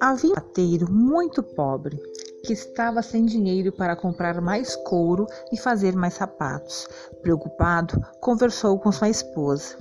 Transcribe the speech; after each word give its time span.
Havia 0.00 0.32
um 0.32 0.34
pateiro 0.34 0.90
muito 0.90 1.42
pobre 1.42 1.96
que 2.44 2.52
estava 2.52 3.00
sem 3.02 3.24
dinheiro 3.24 3.72
para 3.72 3.96
comprar 3.96 4.40
mais 4.40 4.76
couro 4.76 5.26
e 5.50 5.56
fazer 5.56 5.96
mais 5.96 6.14
sapatos. 6.14 6.86
Preocupado, 7.22 7.98
conversou 8.20 8.78
com 8.78 8.92
sua 8.92 9.08
esposa. 9.08 9.78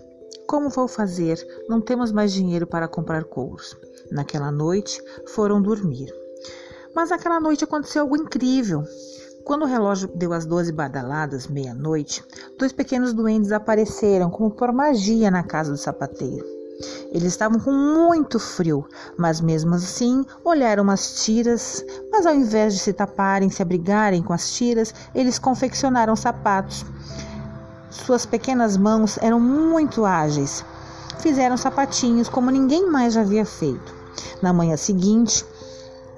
Como 0.47 0.69
vou 0.69 0.87
fazer? 0.87 1.37
Não 1.67 1.81
temos 1.81 2.11
mais 2.11 2.31
dinheiro 2.31 2.65
para 2.65 2.87
comprar 2.87 3.25
couros. 3.25 3.75
Naquela 4.11 4.51
noite 4.51 5.03
foram 5.27 5.61
dormir. 5.61 6.09
Mas 6.95 7.09
naquela 7.09 7.39
noite 7.39 7.63
aconteceu 7.63 8.03
algo 8.03 8.15
incrível. 8.15 8.83
Quando 9.43 9.63
o 9.63 9.67
relógio 9.67 10.09
deu 10.15 10.31
as 10.31 10.45
doze 10.45 10.71
badaladas, 10.71 11.47
meia-noite, 11.47 12.23
dois 12.57 12.71
pequenos 12.71 13.11
duendes 13.11 13.51
apareceram 13.51 14.29
como 14.29 14.49
por 14.49 14.71
magia 14.71 15.29
na 15.29 15.43
casa 15.43 15.71
do 15.71 15.77
sapateiro. 15.77 16.45
Eles 17.11 17.33
estavam 17.33 17.59
com 17.59 17.71
muito 17.71 18.39
frio, 18.39 18.85
mas 19.17 19.41
mesmo 19.41 19.75
assim 19.75 20.25
olharam 20.45 20.89
as 20.89 21.23
tiras, 21.25 21.83
mas 22.09 22.25
ao 22.25 22.33
invés 22.33 22.73
de 22.73 22.79
se 22.79 22.93
taparem, 22.93 23.49
se 23.49 23.61
abrigarem 23.61 24.23
com 24.23 24.31
as 24.31 24.53
tiras, 24.53 24.93
eles 25.13 25.37
confeccionaram 25.37 26.15
sapatos. 26.15 26.85
Suas 27.89 28.25
pequenas 28.25 28.77
mãos 28.77 29.19
eram 29.21 29.41
muito 29.41 30.05
ágeis. 30.05 30.63
Fizeram 31.19 31.57
sapatinhos 31.57 32.29
como 32.29 32.49
ninguém 32.49 32.89
mais 32.89 33.17
havia 33.17 33.45
feito. 33.45 33.93
Na 34.41 34.53
manhã 34.53 34.77
seguinte, 34.77 35.45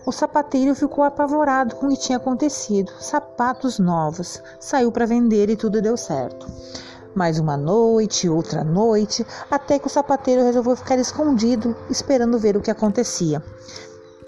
o 0.05 0.11
sapateiro 0.11 0.75
ficou 0.75 1.03
apavorado 1.03 1.75
com 1.75 1.87
o 1.87 1.89
que 1.89 1.97
tinha 1.97 2.17
acontecido. 2.17 2.91
Sapatos 2.99 3.79
novos. 3.79 4.41
Saiu 4.59 4.91
para 4.91 5.07
vender 5.07 5.49
e 5.49 5.55
tudo 5.55 5.81
deu 5.81 5.97
certo. 5.97 6.45
Mais 7.15 7.39
uma 7.39 7.57
noite, 7.57 8.29
outra 8.29 8.63
noite, 8.63 9.25
até 9.49 9.79
que 9.79 9.87
o 9.87 9.89
sapateiro 9.89 10.43
resolveu 10.43 10.75
ficar 10.75 10.99
escondido, 10.99 11.75
esperando 11.89 12.37
ver 12.37 12.55
o 12.55 12.61
que 12.61 12.69
acontecia. 12.69 13.41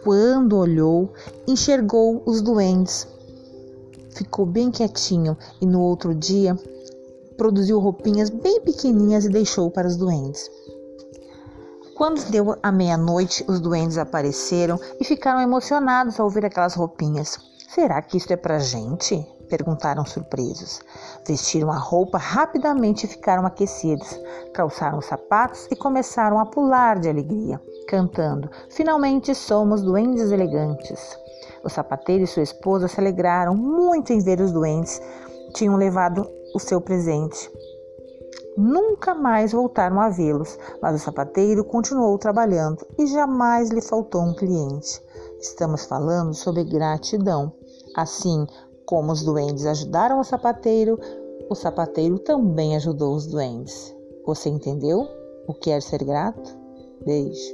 Quando 0.03 0.57
olhou, 0.57 1.13
enxergou 1.47 2.23
os 2.25 2.41
duendes. 2.41 3.07
Ficou 4.11 4.45
bem 4.45 4.71
quietinho 4.71 5.37
e 5.61 5.65
no 5.65 5.81
outro 5.81 6.15
dia 6.15 6.57
produziu 7.37 7.79
roupinhas 7.79 8.31
bem 8.31 8.61
pequenininhas 8.61 9.25
e 9.25 9.29
deixou 9.29 9.69
para 9.69 9.87
os 9.87 9.95
duendes. 9.95 10.49
Quando 11.97 12.29
deu 12.29 12.55
a 12.61 12.71
meia-noite, 12.71 13.43
os 13.47 13.59
duendes 13.59 13.97
apareceram 13.97 14.79
e 14.99 15.03
ficaram 15.03 15.41
emocionados 15.41 16.19
ao 16.19 16.29
ver 16.29 16.45
aquelas 16.45 16.75
roupinhas. 16.75 17.39
Será 17.67 17.99
que 18.03 18.17
isso 18.17 18.31
é 18.31 18.37
para 18.37 18.59
gente? 18.59 19.25
Perguntaram 19.49 20.05
surpresos. 20.05 20.79
Vestiram 21.27 21.71
a 21.71 21.77
roupa 21.79 22.19
rapidamente 22.19 23.07
e 23.07 23.09
ficaram 23.09 23.47
aquecidos. 23.47 24.15
Calçaram 24.53 24.99
os 24.99 25.07
sapatos 25.07 25.67
e 25.71 25.75
começaram 25.75 26.37
a 26.37 26.45
pular 26.45 26.99
de 26.99 27.09
alegria, 27.09 27.59
cantando: 27.87 28.47
Finalmente 28.69 29.33
somos 29.33 29.81
duendes 29.81 30.29
elegantes. 30.29 31.17
O 31.63 31.69
sapateiro 31.69 32.25
e 32.25 32.27
sua 32.27 32.43
esposa 32.43 32.87
se 32.87 32.99
alegraram 32.99 33.55
muito 33.55 34.13
em 34.13 34.19
ver 34.19 34.39
os 34.39 34.51
duendes. 34.51 35.01
Tinham 35.55 35.75
levado 35.75 36.29
o 36.53 36.59
seu 36.59 36.79
presente. 36.79 37.49
Nunca 38.57 39.13
mais 39.13 39.51
voltaram 39.51 40.01
a 40.01 40.09
vê-los, 40.09 40.57
mas 40.81 40.95
o 40.95 41.05
sapateiro 41.05 41.63
continuou 41.63 42.17
trabalhando 42.17 42.83
e 42.97 43.05
jamais 43.05 43.69
lhe 43.69 43.81
faltou 43.81 44.23
um 44.23 44.33
cliente. 44.33 44.99
Estamos 45.39 45.85
falando 45.85 46.33
sobre 46.33 46.63
gratidão. 46.63 47.53
Assim, 47.95 48.47
como 48.83 49.11
os 49.11 49.23
duendes 49.23 49.67
ajudaram 49.67 50.19
o 50.19 50.23
sapateiro, 50.23 50.99
o 51.47 51.53
sapateiro 51.53 52.17
também 52.17 52.75
ajudou 52.75 53.13
os 53.13 53.27
duendes. 53.27 53.95
Você 54.25 54.49
entendeu 54.49 55.07
o 55.47 55.53
que 55.53 55.69
é 55.69 55.79
ser 55.79 56.03
grato? 56.03 56.57
Beijo. 57.05 57.53